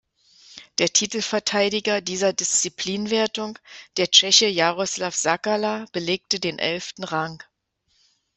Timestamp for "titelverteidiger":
0.91-2.01